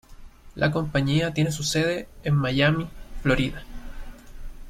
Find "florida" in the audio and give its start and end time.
3.21-3.61